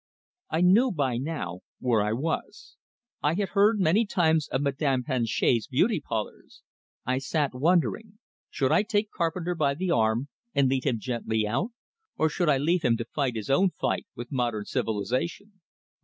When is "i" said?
0.49-0.61, 2.01-2.11, 3.21-3.35, 7.05-7.19, 8.71-8.81, 12.49-12.57